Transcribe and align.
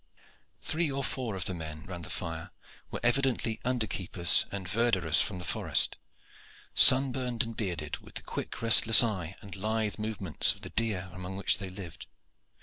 Three 0.59 0.91
or 0.91 1.03
four 1.03 1.35
of 1.35 1.45
the 1.45 1.53
men 1.53 1.85
round 1.85 2.05
the 2.05 2.09
fire 2.09 2.49
were 2.89 2.99
evidently 3.03 3.59
underkeepers 3.63 4.45
and 4.51 4.67
verderers 4.67 5.21
from 5.21 5.37
the 5.37 5.43
forest, 5.45 5.95
sunburned 6.73 7.43
and 7.43 7.55
bearded, 7.55 7.97
with 7.99 8.15
the 8.15 8.23
quick 8.23 8.63
restless 8.63 9.03
eye 9.03 9.35
and 9.41 9.55
lithe 9.55 9.99
movements 9.99 10.53
of 10.53 10.61
the 10.61 10.71
deer 10.71 11.11
among 11.13 11.35
which 11.37 11.59
they 11.59 11.69
lived. 11.69 12.07